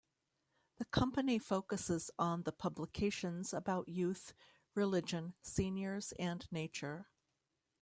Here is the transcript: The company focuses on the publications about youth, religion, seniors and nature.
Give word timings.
The 0.77 0.85
company 0.85 1.37
focuses 1.37 2.09
on 2.17 2.41
the 2.41 2.51
publications 2.51 3.53
about 3.53 3.87
youth, 3.87 4.33
religion, 4.73 5.35
seniors 5.43 6.11
and 6.13 6.43
nature. 6.51 7.05